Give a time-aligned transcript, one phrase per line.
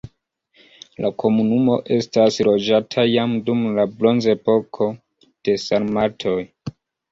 [1.05, 4.91] La komunumo estis loĝata jam dum la bronzepoko,
[5.29, 6.37] de sarmatoj.